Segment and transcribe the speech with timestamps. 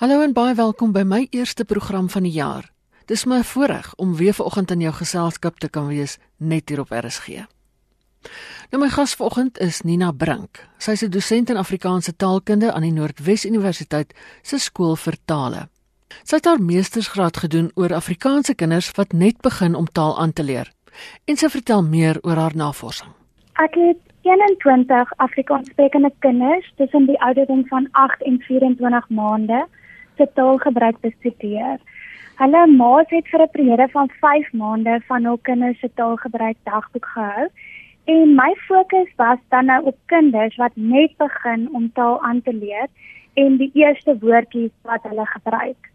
[0.00, 2.70] Hallo en baie welkom by my eerste program van die jaar.
[3.10, 6.94] Dis my voorreg om weer vanoggend in jou geselskap te kan wees net hier op
[6.96, 7.42] RSG.
[8.72, 10.62] Nou my gas vanoggend is Nina Brink.
[10.78, 15.68] Sy is 'n dosent in Afrikaanse taalkunde aan die Noordwes Universiteit se skool vir tale.
[16.24, 20.42] Sy het haar meestersgraad gedoen oor Afrikaanse kinders wat net begin om taal aan te
[20.42, 20.72] leer.
[21.24, 23.10] En sy vertel meer oor haar navorsing.
[23.52, 29.66] Ek het 21 Afrikaanssprekende kinders tussen die ouderdom van 8 en 24 maande
[30.20, 31.80] se taalgebruik bestudeer.
[32.40, 37.06] Hulle ma's het vir 'n periode van 5 maande van hul kinders se taalgebruik dagboek
[37.14, 37.46] gehou
[38.14, 42.54] en my fokus was dan nou op kinders wat net begin om taal aan te
[42.54, 42.88] leer
[43.34, 45.90] en die eerste woordjies wat hulle gebruik.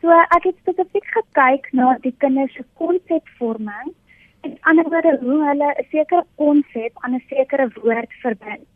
[0.00, 3.94] So ek het spesifiek gekyk na die kinders se konsepvorming
[4.44, 8.73] en ander woorde hoe hulle 'n sekere konsep aan 'n sekere woord verbind.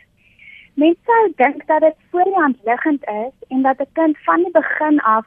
[0.79, 4.43] Mense sou dink dat dit voor die hand liggend is en dat 'n kind van
[4.43, 5.27] die begin af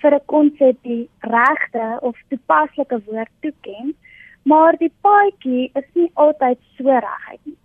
[0.00, 3.96] vir 'n konsep die regte of toepaslike woord toeken,
[4.42, 7.56] maar die paadjie is nie altyd so reguit nie.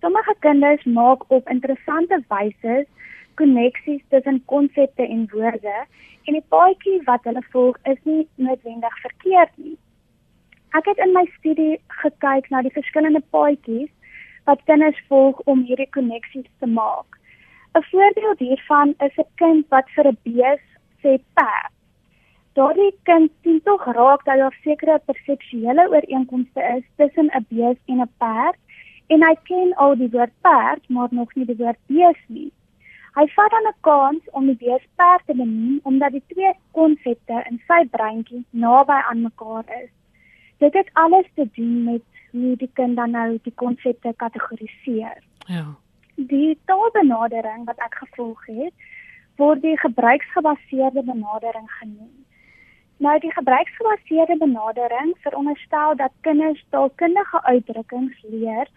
[0.00, 2.86] Sommige kinders maak op interessante wyse
[3.34, 5.76] koneksies tussen konsepte en woorde
[6.24, 9.78] en die paadjie wat hulle volg is nie noodwendig verkeerd nie.
[10.70, 13.90] Ek het in my studie gekyk na die verskillende paadjies
[14.46, 17.18] wat kinders volg om hierdie koneksies te maak.
[17.76, 20.64] 'n Voorbeeld hiervan is 'n kind wat vir 'n bees
[21.02, 21.72] sê perd.
[22.56, 28.00] Daardie kind sien tog raak dat daar sekere perseptuele ooreenkomste is tussen 'n bees en
[28.00, 28.58] 'n perd
[29.06, 32.50] en hy ken al die woord perd, maar nog nie die woord bees nie.
[33.16, 37.44] Hy vat dan 'n kans om die bees perd te benoem omdat die twee konsepte
[37.50, 39.90] in sy breintjie naby aan mekaar is.
[40.58, 42.02] Dit het alles te doen met
[42.36, 45.22] hoe die kind dan nou die konsepte kategoriseer.
[45.46, 45.64] Ja.
[46.14, 48.72] Die taalbenadering wat ek gevolg het,
[49.36, 52.14] word die gebruiksgebaseerde benadering genoem.
[53.04, 58.68] Nou die gebruiksgebaseerde benadering veronderstel dat kinders taalkundige uitdrukkings leer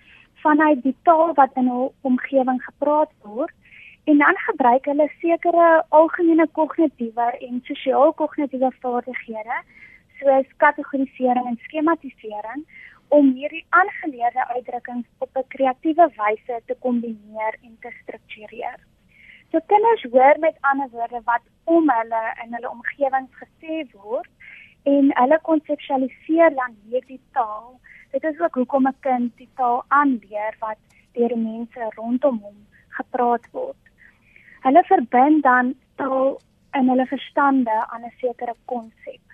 [0.43, 3.55] vanuit die taal wat in hul omgewing gepraat word
[4.03, 9.57] en dan gebruik hulle sekere algemene kognitiewe en sosio-kognitiewe vaardighede
[10.19, 12.65] soos kategorisering en skematisering
[13.09, 18.79] om hierdie aangeleerde uitdrukkings op 'n kreatiewe wyse te kombineer en te struktureer.
[19.51, 24.29] So kinders hoor met ander woorde wat om hulle in hulle omgewings gesê word
[24.83, 27.79] en hulle konseptualiseer dan hierdie taal.
[28.11, 30.77] Dit is ook hoekom 'n kind die taal aanleer wat
[31.13, 32.59] deur mense rondom hom
[32.89, 33.83] gepraat word.
[34.61, 36.39] Hulle verbind dan taal
[36.71, 39.28] in hulle verstande aan 'n sekere konsep.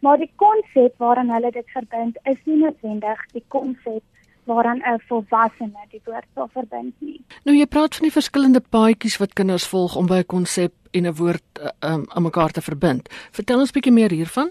[0.00, 4.02] Maar die konsep waaraan hulle dit verbind is nie noodwendig die konsep
[4.48, 7.20] waaraan 'n volwassene die woord sou verbind nie.
[7.44, 11.06] Nou jy praat van die verskillende paadjies wat kinders volg om by 'n konsep en
[11.06, 13.08] 'n woord uh, um, aan mekaar te verbind.
[13.32, 14.50] Vertel ons bietjie meer hiervan.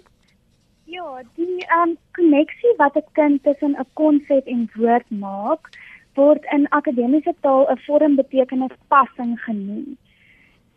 [0.86, 5.70] Ja, die um koneksie wat 'n kind tussen 'n konsep en woord maak,
[6.14, 9.98] word in akademiese taal 'n vormbetekenispassing genoem.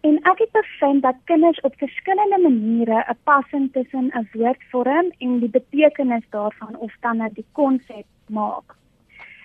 [0.01, 5.13] En ek het bevind dat kinders op verskillende maniere 'n passing tussen 'n woord vorm
[5.19, 8.77] en die betekenis daarvan of dan net die konsep maak.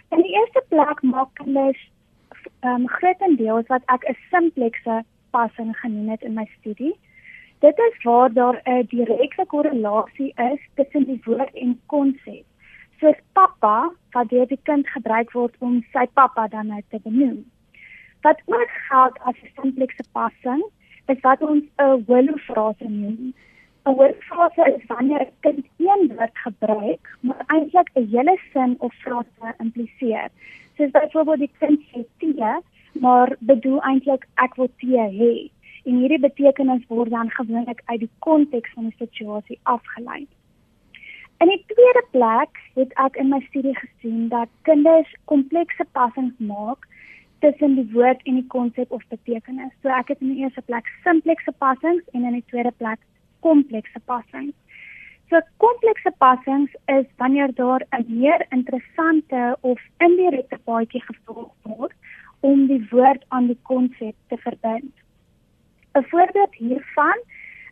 [0.09, 1.91] In die eerste plek maak kinders
[2.59, 6.95] ehm um, grootendeels wat ek 'n simplekse passing genoem het in my studie.
[7.59, 12.45] Dit is waar daar 'n direkte korrelasie is tussen die woord en konsep.
[12.99, 17.45] Soos pappa wat deur die kind gebruik word om sy pappa dan nou te benoem.
[18.25, 20.63] Wat ook geld as 'n simplekse passing,
[21.06, 23.34] is wat ons 'n holo-frase noem.
[23.86, 28.94] 'n Holo-frase is wanneer 'n kind een woord gebruik, maar eintlik 'n hele sin of
[28.94, 30.30] frase impliseer.
[30.78, 32.53] Soos byvoorbeeld die kind sê tee,
[33.03, 35.34] maar bedoel eintlik ek wil tee hê.
[35.88, 40.28] En hierdie betekenis word dan gewoonlik uit die konteks van die situasie afgelei.
[41.38, 46.88] In die tweede plek het ek in my studie gesien dat kinders komplekse passings maak
[47.45, 49.73] tussen die woord en die konsep of betekenis.
[49.81, 53.02] So ek het in die eerste plek simplekse passings en in die tweede plek
[53.46, 54.55] komplekse passings.
[55.29, 61.93] So komplekse passings is wanneer daar 'n meer interessante of indirekte paadjie gevolg word
[62.40, 64.93] om die woord aan die konsep te verbind.
[65.93, 67.20] 'n Voorbeeld hiervan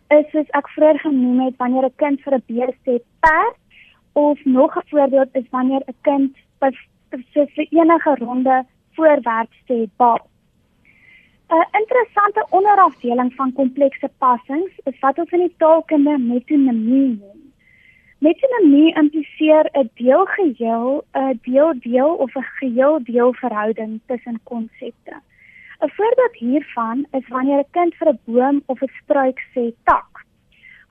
[0.08, 3.58] is soos ek vroeër genoem het wanneer 'n kind vir 'n bees sê perd
[4.14, 8.66] of nog 'n voorbeeld is wanneer 'n kind vir enige ronde
[8.96, 10.20] voorwerp sê bal.
[11.50, 17.52] 'n Interessante onderafdeling van komplekse passings is wat ons in die taalkunde metonimie noem.
[18.18, 25.16] Metonimie impliseer 'n deelgeheel, 'n deel-deel of 'n geheel-deel verhouding tussen konsepte.
[25.80, 30.12] 'n Voorbeeld hiervan is wanneer 'n kind vir 'n boom of 'n struik sê tak.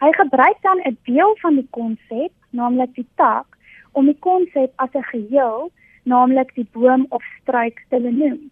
[0.02, 3.46] Hy gebruik dan 'n deel van die konsep, naamlik die tak,
[3.92, 5.70] om die konsep as 'n geheel,
[6.02, 8.50] naamlik die boom of struik te benoem.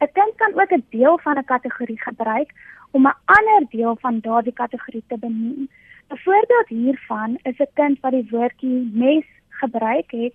[0.00, 2.50] 'n Kind kan ook 'n deel van 'n kategorie gebruik
[2.90, 5.68] om 'n ander deel van daardie kategorie te benoem.
[6.10, 10.34] 'n Voorbeeld hiervan is 'n kind wat die woordjie mes gebruik het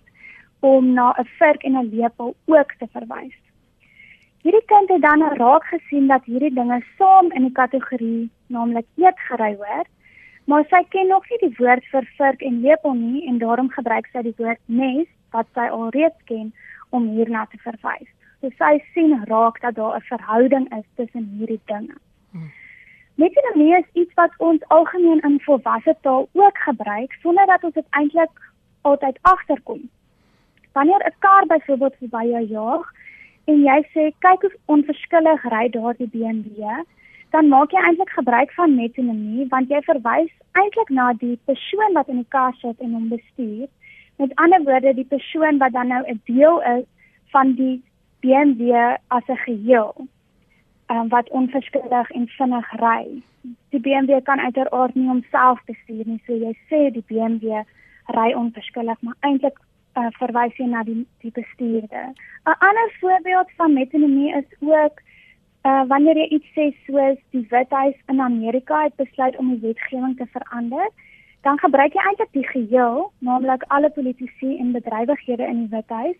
[0.60, 3.36] om na 'n vurk en 'n lepel ook te verwys.
[4.42, 9.54] Hierdie kind het dan raak gesien dat hierdie dinge saam in die kategorie naamlik eetgerei
[9.56, 9.84] hoor,
[10.44, 14.06] maar sy ken nog nie die woord vir vurk en lepel nie en daarom gebruik
[14.12, 16.52] sy die woord mes wat sy alreeds ken
[16.90, 18.10] om hierna te verwys.
[18.40, 21.96] So sy sien raak dat daar 'n verhouding is tussen hierdie dinge.
[22.30, 22.50] Hmm.
[23.14, 27.86] Metonimie is iets wat ons algemeen in volwasse taal ook gebruik sonder dat ons dit
[27.90, 28.30] eintlik
[28.80, 29.90] altyd agterkom.
[30.72, 32.92] Wanneer 'n kar byvoorbeeld verby jou jaag
[33.44, 36.62] en jy sê kyk hoe onverskillig ry daardie BMW,
[37.30, 42.08] dan maak jy eintlik gebruik van metonimie want jy verwys eintlik na die persoon wat
[42.08, 43.66] in die kar sit en hom bestuur.
[44.18, 46.84] Met ander woorde, die persoon wat dan nou 'n deel is
[47.30, 47.82] van die
[48.20, 50.08] BMW as 'n geheel.
[50.90, 53.22] Um, wat onverskillig en vinnig ry.
[53.68, 57.62] Die BMW kan uiteraard nie homself bestuur nie, so jy sê die BMW
[58.06, 59.58] ry onverskillig, maar eintlik
[59.98, 62.06] uh, verwys jy na die die bestuurder.
[62.46, 65.02] 'n Ander voorbeeld van metonomie is ook
[65.68, 70.16] uh, wanneer jy iets sê soos die Withuis in Amerika het besluit om die wetgewing
[70.16, 70.88] te verander,
[71.48, 76.16] dan gebruik jy eintlik die geheel, naamlik alle politici en bedrywighede in die Withuis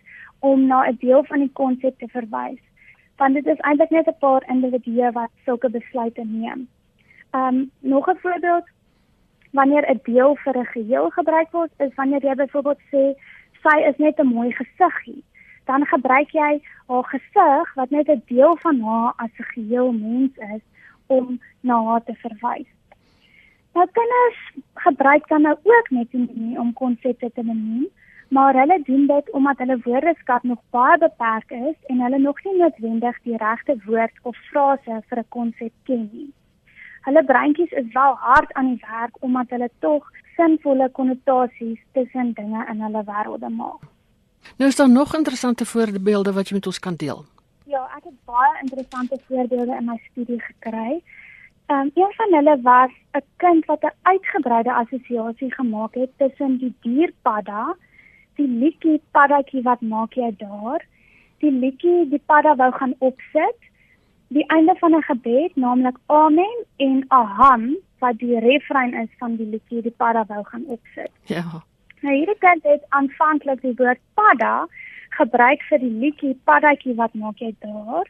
[0.51, 2.63] om na 'n deel van die konsep te verwys.
[3.21, 6.69] Want dit is eintlik net 'n paar individue wat sulke besluite neem.
[7.41, 8.65] Um nog 'n voorbeeld
[9.53, 13.05] wanneer 'n deel vir 'n geheel gebruik word, is wanneer jy byvoorbeeld sê
[13.63, 15.25] sy is net 'n mooi gesiggie,
[15.65, 20.37] dan gebruik jy haar gesig wat net 'n deel van haar as 'n geheel mens
[20.37, 20.63] is
[21.07, 22.69] om na haar te verwys.
[23.79, 24.39] Nou kinders
[24.75, 27.87] gebruik dan nou ook net nie om konsepte te benoem,
[28.29, 32.57] maar hulle doen dit omdat hulle woordeskat nog baie beperk is en hulle nog nie
[32.57, 36.33] noodwendig die regte woord of frase vir 'n konsep ken nie.
[37.07, 42.67] Hulle breintjies is wel hard aan die werk omdat hulle tog sinvolle konnotasies tussen dinge
[42.71, 43.83] in hulle wêrelde maak.
[44.57, 47.25] Nou is daar nog interessante voorbeelde wat jy met ons kan deel.
[47.65, 51.03] Ja, ek het baie interessante voorbeelde in my studie gekry.
[51.69, 56.59] Ehm um, een van hulle was 'n kind wat 'n uitgebreide assosiasie gemaak het tussen
[56.59, 57.77] die dier padda,
[58.35, 60.85] die liedjie paddatjie wat maak jy daar,
[61.39, 63.61] die liedjie die padda wou gaan opsit,
[64.29, 69.47] die einde van 'n gebed, naamlik amen en aham wat die refrein is van die
[69.47, 71.11] liedjie die padda wou gaan opsit.
[71.23, 71.45] Ja.
[72.01, 74.67] Nou hierdie kind het aanvanklik die woord padda
[75.09, 78.07] gebruik vir die liedjie paddatjie wat maak jy daar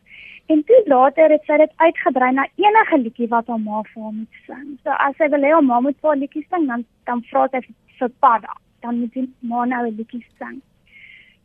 [0.53, 4.17] en toe later het sy dit uitgebrei na enige liedjie wat haar ma vir hom
[4.23, 4.79] moet sing.
[4.85, 7.45] So as sy wil hê haar ma moet vir haar liedjie sing dan dan vra
[7.53, 7.61] sy
[7.99, 8.55] vir padda,
[8.87, 10.61] dan moet sy ma nou 'n liedjie sing.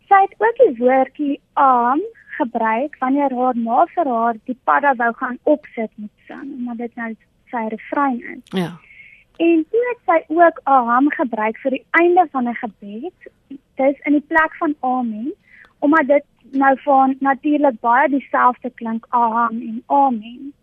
[0.08, 2.02] Sy het ook die woordjie aam
[2.38, 6.96] gebruik wanneer haar ma vir haar die padda wou gaan opsit met sing, maar dit
[6.96, 7.14] nou
[7.52, 8.44] sy refrein is.
[8.62, 8.72] Ja.
[9.38, 13.32] En toe het sy ook aham gebruik vir die einde van 'n gebed.
[13.76, 15.34] Dis in die plek van amen,
[15.84, 20.54] omdat dit nou van natuurlik baie dieselfde klink aham en amen.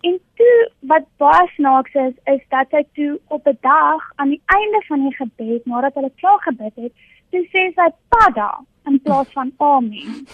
[0.00, 4.42] En toe wat baie snaaks is, is dat sy toe op 'n dag aan die
[4.46, 6.92] einde van die gebed, nadat hulle klaar gebid het,
[7.30, 8.50] toe sê sy padda
[8.84, 10.26] in plaas van amen.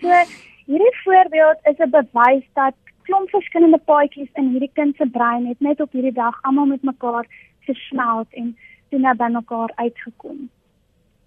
[0.00, 0.08] So
[0.66, 5.60] hierdie voorbeeld is 'n bewys dat klomp verskillende paadjies in hierdie kind se brein het
[5.60, 7.26] net op hierdie dag almal met mekaar
[7.60, 8.56] gesmelt en
[8.88, 10.50] toe na by mekaar uitgekom.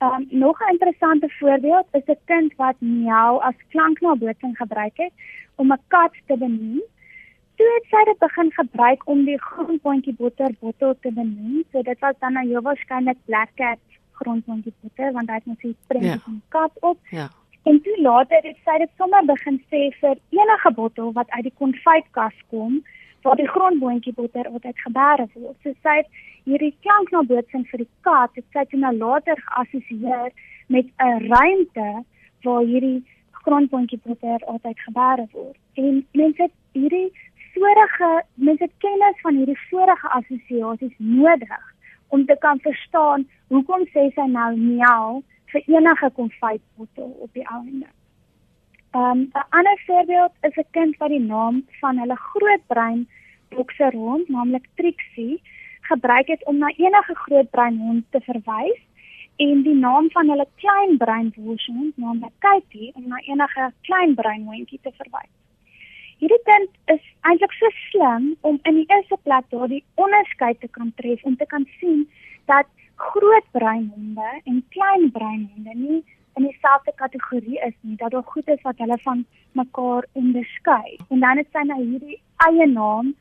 [0.04, 5.14] Um nog 'n interessante voorbeeld is 'n kind wat miau as klanknabootsing gebruik het
[5.56, 6.82] om 'n kat te benoem.
[7.56, 11.64] Toe het sy dit begin gebruik om die grondpotjie botter bottel te benoem.
[11.72, 13.80] So dit was dan nou heel waarskynlik black cat
[14.12, 16.18] grondpotjie botter want hy het net sy prent ja.
[16.18, 16.98] van kat op.
[17.10, 17.30] Ja.
[17.64, 21.58] En toe later het sy dit sommer begin sê vir enige bottel wat uit die
[21.58, 22.84] konfytkas kom
[23.22, 25.58] waar die grondboontjie botter altyd gebeere word.
[25.64, 26.08] So sy het
[26.46, 30.32] hierdie klank na bootsing vir die kat, het sy toe nou later geassosieer
[30.68, 32.06] met 'n ruimte
[32.44, 35.60] waar hierdie grondboontjie botter altyd gebeere word.
[35.74, 37.12] En mense het hierdie
[37.54, 41.64] vorige mense kennis van hierdie vorige assosiasies nodig
[42.08, 45.24] om te kan verstaan hoekom sê sy nou miau
[45.54, 47.90] vir enige konfytbottel op die einde.
[48.94, 53.08] Um 'n ander voorbeeld is 'n kind wat die naam van hulle groot brein
[53.50, 55.42] bokser hond, naamlik Trixie,
[55.94, 58.82] gebruik het om na enige groot brein hond te verwys
[59.46, 64.46] en die naam van hulle klein brein boshond, naamlik Katie, om na enige klein brein
[64.50, 65.32] hondjie te verwys.
[66.24, 70.94] hierdie kind is eintlik so slim om in die eerste plek daardie onderskeid te kan
[71.00, 72.06] tref om te kan sien
[72.52, 76.00] dat groot breinhonde en klein breinhonde nie
[76.40, 79.26] in dieselfde kategorie is nie dat daar goed is wat hulle van
[79.60, 83.12] mekaar onderskei en dan het sy nou hierdie eie naam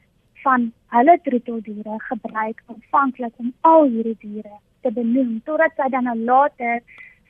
[0.45, 6.19] van hulle troeteldiere gebruik aanvanklik om al hierdie diere te benoem totdat sy dan nou
[6.19, 6.81] later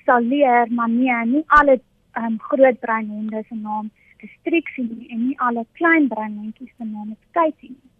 [0.04, 1.80] sal leer maar nee nie alle
[2.20, 3.90] um, groot breinhonde se naam
[4.22, 7.90] restriksie nie en nie alle klein breinhondjies se naam is Katie nie.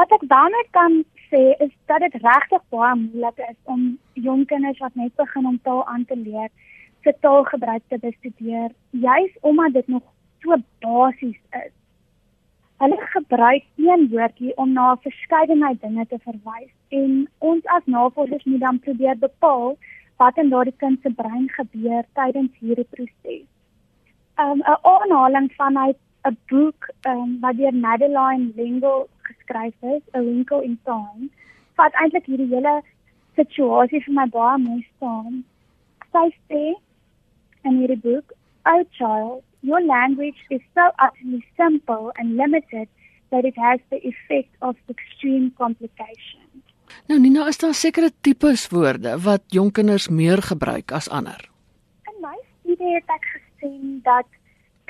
[0.00, 3.82] Wat ek daarmee kan sê is dat dit regtig baie moeilik is om
[4.28, 6.48] jong kinders wat net begin om taal aan te leer,
[7.04, 10.02] se taalgebruik te bestudeer, juis omdat dit nog
[10.42, 11.74] so basies is.
[12.80, 18.44] Hulle gebruik een woordjie om na 'n verskeidenheid dinge te verwys en ons as navorsers
[18.44, 19.76] moet dan probeer bepaal
[20.16, 23.44] wat in daardie kind se brein gebeur tydens hierdie proses
[24.42, 30.62] um, 'n aanhaling vanuit 'n boek um, wat deur Madeline L'Engle geskryf is, A Wrinkle
[30.64, 31.28] in Time,
[31.74, 32.82] wat eintlik hierdie hele
[33.34, 35.44] situasie vir my baie mooi staan.
[36.12, 36.64] Sy sê
[37.62, 38.32] in hierdie boek,
[38.64, 42.88] "Oh child, your language is so utterly simple and limited
[43.30, 46.40] that it has the effect of extreme complication."
[47.06, 51.48] Nou Nina, is daar sekere tipes woorde wat jong kinders meer gebruik as ander?
[52.10, 53.26] In my studie het ek
[53.60, 54.26] sien dat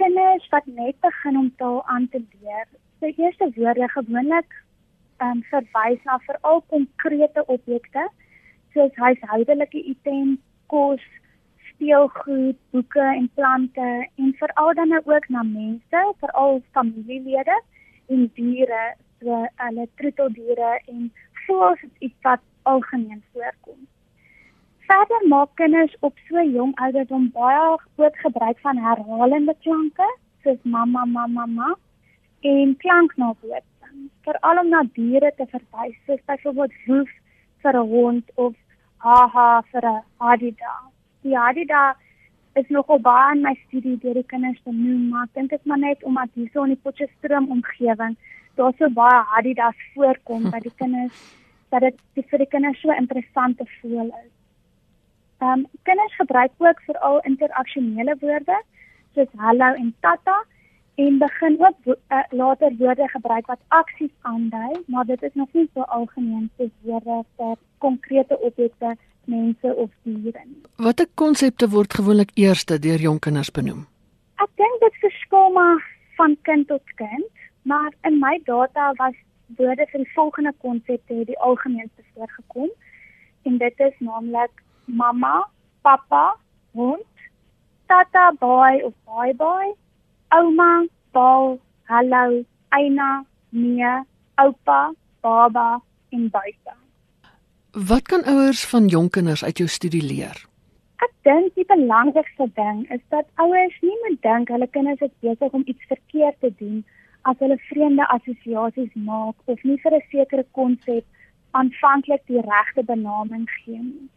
[0.00, 2.67] kinders wat net begin om taal aan te leer,
[3.00, 4.50] se eerste woorde gewoonlik
[5.21, 8.09] ehm um, verwys na veral konkrete objekte
[8.73, 11.03] soos huishoudelike items, kos,
[11.81, 17.63] speelgoed, boeke en plante en veral dan ook na mense, veral familielede
[18.07, 21.13] en diere, so hulle troeteldiere en
[21.47, 23.81] voëls is iets wat algemeen voorkom.
[24.89, 30.09] Verder maak kinders op so jong ouderdom baie groot gebruik van herhalende klanke
[30.45, 31.75] soos mamma mamma mamma
[32.41, 37.11] en klanknabootsing veral om na diere te verwys soos byvoorbeeld woef
[37.63, 38.55] vir 'n hond of
[38.97, 40.90] haha vir 'n
[41.23, 41.29] hadida.
[41.29, 41.97] Die hadida
[42.55, 45.79] is nogal baie in my studie deur die kinders benoem, maar ek dink dit maar
[45.79, 48.17] net omdat hierso in die Potchefstroom omgewing
[48.57, 51.15] daar so baie hadidas voorkom by die kinders
[51.71, 54.31] dat dit vir die kinders so interessant te voel is.
[55.41, 58.59] Ehm um, kinders gebruik ook veral interaksionele woorde
[59.15, 60.43] soos hallo en tata
[60.95, 65.49] en begin ook wo uh, later woorde gebruik wat aksies aandui, maar dit is nog
[65.53, 70.62] nie so algemeen soos woorde vir konkrete objekte, mense of diere nie.
[70.77, 73.87] Watter konsepte word gewoonlik eerste deur jong kinders benoem?
[74.41, 75.83] Ek dink dit verskil maar
[76.17, 79.15] van kind tot kind, maar in my data was
[79.57, 82.71] woorde die volgende konsepte die algemeenste voorgekom
[83.43, 85.49] en dit is naamlik mamma,
[85.83, 86.37] pappa,
[86.73, 87.07] hond,
[87.87, 89.73] tata, boy of boy boy,
[90.37, 91.59] ouma, bal,
[91.91, 93.95] hallo, eina, nee,
[94.39, 94.81] oupa,
[95.21, 96.80] baba en buite.
[97.73, 100.39] Wat kan ouers van jong kinders uit jou studie leer?
[100.99, 105.55] Ek dink die belangrikste ding is dat ouers nie moet dink hulle kinders is besig
[105.55, 106.81] om iets verkeerd te doen
[107.31, 111.05] as hulle vreemde assosiasies maak of nie vir 'n sekere konsep
[111.61, 114.11] aanvanklik die regte benaming gee nie.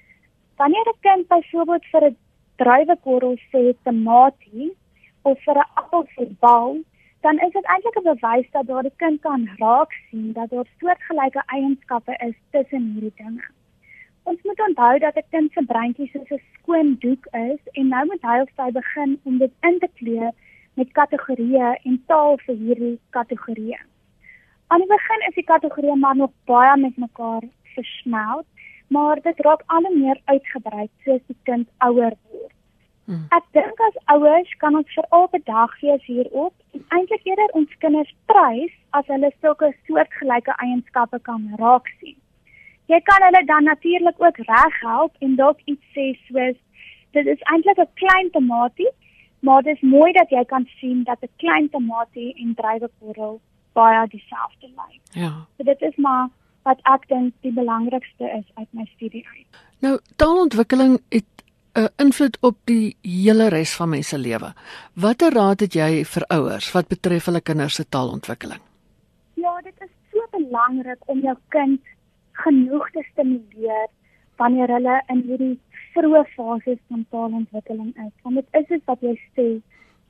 [0.57, 2.17] Wanneer 'n kind byvoorbeeld vir 'n
[2.57, 4.73] druiwekorrel sê tamatie
[5.21, 6.81] of vir 'n appel sê bal,
[7.23, 11.43] dan is dit eintlik 'n bewys dat daardie kind kan raak sien dat daar soortgelyke
[11.45, 13.45] eienskappe is tussen hierdie dinge.
[14.23, 18.05] Ons moet onthou dat 'n kind se breintjie soos 'n skoon doek is en nou
[18.05, 20.31] moet hy of sy begin om dit in te kleur
[20.73, 23.79] met kategorieë en taal vir hierdie kategorieë.
[24.67, 27.43] Aan die begin is die kategorieë maar nog baie met mekaar
[27.75, 28.47] versmelt
[28.87, 32.53] maar dit raak al meer uitgebrei soos die kind ouer word.
[33.05, 33.25] Hmm.
[33.35, 37.71] Ek dink as ouers kan ons vir elke dag wees hierop en eintlik eerder ons
[37.83, 42.15] kinders prys as hulle sulke soortgelyke eienskappe kan raak sien.
[42.91, 46.59] Jy kan hulle dan natuurlik ook reghelp en dalk iets sê soos
[47.13, 48.91] dit is eintlik 'n klein tamatie,
[49.39, 53.41] maar dit is mooi dat jy kan sien dat 'n klein tamatie en druiwekorrel
[53.73, 55.01] baie dieselfde lyk.
[55.11, 55.31] Ja.
[55.57, 56.29] So dit is maar
[56.63, 59.61] wat ek dink die belangrikste is uit my studie uit.
[59.79, 61.42] Nou, taalontwikkeling het
[61.75, 64.53] 'n invloed op die hele res van mense lewe.
[64.93, 68.61] Watter raad het jy vir ouers wat betref hulle kinders se taalontwikkeling?
[69.33, 71.81] Ja, dit is so belangrik om jou kind
[72.45, 73.89] genoeg te stimuleer
[74.37, 75.59] wanneer hulle in hierdie
[75.95, 78.13] vroeë fases van taalontwikkeling is.
[78.21, 79.47] Want dit is wat jy sê,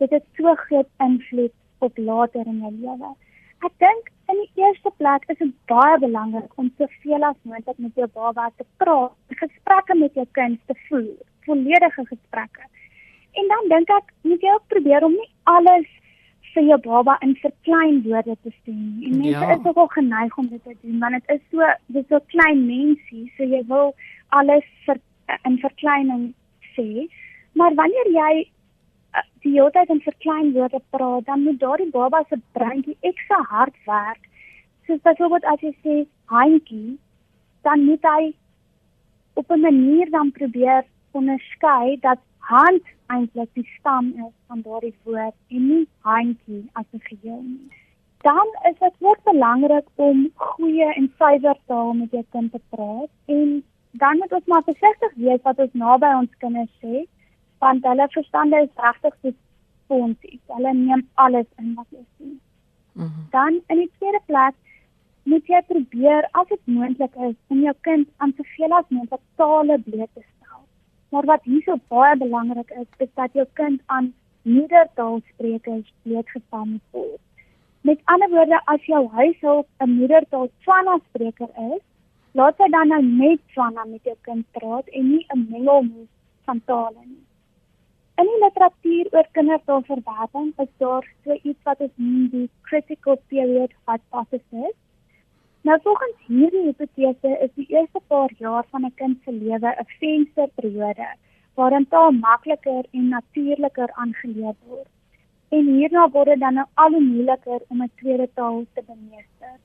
[0.03, 3.15] dit het so groot invloed op later in jou lewe.
[3.63, 7.95] Ek dink in die eerste plek is dit baie belangrik om soveel as moontlik met
[7.95, 12.65] jou baba te praat, gesprekke met jou kind te voer, volledige gesprekke.
[13.33, 15.89] En dan dink ek moet jy ook probeer om nie alles
[16.53, 19.07] vir jou baba in verkleinwoorde te sê nie.
[19.09, 19.55] En mense ja.
[19.55, 22.65] is ook al geneig om dit te doen want dit is so dis so klein
[22.67, 23.93] mensie, so jy wil
[24.39, 25.01] alles vir
[25.49, 26.27] in verkleining
[26.75, 27.07] sê.
[27.57, 32.39] Maar wanneer jy uh, die hele tyd in verkleinwoorde praat, dan moet daardie baba se
[32.57, 34.29] breintjie ekstra hard werk.
[34.87, 35.97] Soos byvoorbeeld as jy sê
[36.33, 36.97] handjie,
[37.65, 38.33] dan moet hy
[39.33, 40.85] op 'n manier dan probeer
[41.19, 42.19] onderskei dat
[42.51, 47.69] hand eintlik die stam is van daardie woord en nie handjie as 'n geheel nie.
[48.21, 53.09] Dan is dit ook belangrik om goeie en suiwer taal met jou kind te praat
[53.25, 57.05] en dan moet ons maar versigtig wees wat ons naby ons kinders sê
[57.59, 59.31] want hulle verstande is regtig so
[59.87, 60.41] fonties.
[60.47, 62.29] Hulle neem alles in wat jy sê.
[62.93, 63.25] Mm -hmm.
[63.29, 64.55] Dan in die tweede plek
[65.23, 69.79] moet jy probeer as dit moontlik is om jou kind aan soveel as moontlik tale
[69.85, 70.23] bloot te
[71.13, 77.21] Maar wat hierso baie belangrik is, is dat jou kind aan moedertaalsprekers blootgestel word.
[77.81, 81.83] Met ander woorde, as jou huishulp 'n moedertaal Tswana spreker is,
[82.31, 86.09] laat sy dan nou net Tswana met jou kind praat en nie 'n mengelmoes
[86.45, 87.23] van tale nie.
[88.17, 93.71] In die literatuur oor kindertaalverwerwing is daar so iets wat ons noem die critical period
[93.85, 94.75] hypothesis.
[95.63, 99.85] Nou volgens hierdie hipotese is die eerste paar jaar van 'n kind se lewe 'n
[99.99, 101.09] vensterperiode
[101.55, 104.89] waarin taal makliker en natuurliker aangeleer word.
[105.49, 109.55] En hierna word dit dan nou al hoe moeiliker om 'n tweede taal te bemeester.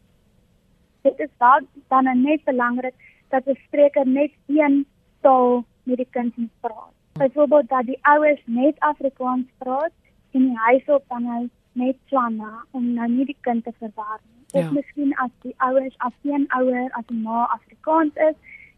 [1.03, 2.95] Dit is dan dan nou net belangrik
[3.29, 4.87] dat 'n spreker net een
[5.21, 6.95] taal met die kind moet praat.
[7.13, 9.93] Byvoorbeeld dat die ouers net Afrikaans praat
[10.31, 11.49] en die huishulp dan nou
[11.81, 14.71] net Tswana om nou nie die kind te verwar nie of ja.
[14.71, 18.37] miskien as die ouers as een ouer as 'n ma Afrikaans is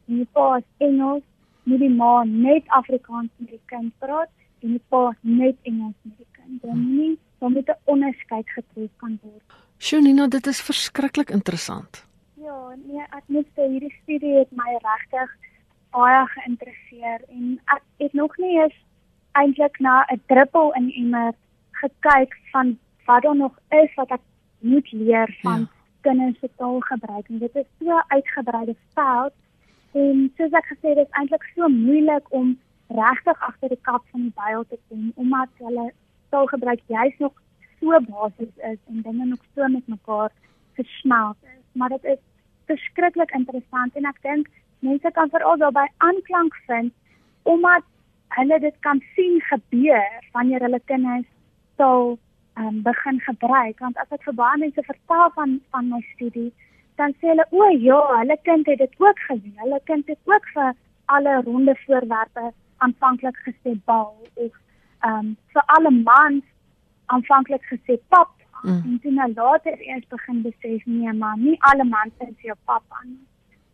[0.08, 1.22] en die pa is Engels,
[1.62, 4.30] moet die ma net Afrikaans met die kind praat
[4.62, 6.62] en die pa net Engels met die kind.
[6.62, 6.96] Dan hm.
[6.96, 9.44] nie dan moet 'n onderskeid getref kan word.
[9.78, 12.06] Sjonina, dit is verskriklik interessant.
[12.34, 15.30] Ja, nee, ek moet sê hierdie studie het my regtig
[15.90, 18.76] baie geïnteresseer en ek het nog nie eens
[19.32, 21.34] eintlik na 'n druppel in emmer
[21.70, 22.78] gekyk van
[23.10, 24.24] wat daar nog is wat ek
[24.58, 25.70] moet leer van ja.
[26.00, 27.28] kinders se taalgebruik.
[27.28, 29.34] En dit is so uitgebreide veld.
[29.92, 32.52] En soos ek gesê het is eintlik so moeilik om
[33.00, 35.86] regtig agter die kap van die byl te kom omdat hulle
[36.34, 37.34] taalgebruik juis nog
[37.80, 40.30] so basies is en dinge nog so met mekaar
[40.78, 41.66] versmelt is.
[41.72, 42.22] Maar dit is
[42.70, 44.50] verskriklik interessant en ek dink
[44.86, 46.92] mense kan veral daarbey aanklank vind
[47.42, 47.84] omdat
[48.38, 51.30] hulle dit kan sien gebeur wanneer hulle kinders
[51.76, 52.18] taal
[52.56, 53.78] um, begin gebruik.
[53.78, 56.52] Want as ek vir baie mense vertel van van my studie
[57.00, 60.48] dan sê hulle o ja hulle kind het dit ook gesien hulle kind het ook
[60.56, 60.74] vir
[61.14, 62.52] alle ronde voorwerpe
[62.86, 64.12] aanvanklik gesê bal
[64.44, 64.52] of
[65.08, 66.44] um, vir alle mans
[67.06, 68.36] aanvanklik gesê pap.
[68.62, 68.82] Mm.
[68.84, 72.84] en toe nou later eers begin besef nee maar nie alle mans sê jou pap
[73.00, 73.14] aan